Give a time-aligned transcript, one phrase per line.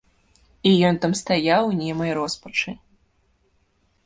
[0.69, 2.71] І ён там стаяў у немай роспачы.